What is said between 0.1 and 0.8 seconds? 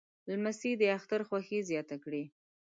لمسی